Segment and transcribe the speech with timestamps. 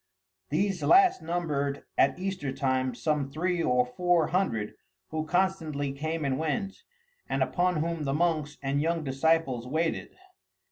[0.49, 4.73] These last numbered, at Easter time, some three or four hundred,
[5.09, 6.81] who constantly came and went,
[7.29, 10.17] and upon whom the monks and young disciples waited.